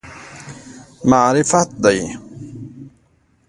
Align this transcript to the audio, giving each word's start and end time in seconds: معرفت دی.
معرفت 1.09 1.69
دی. 1.83 1.99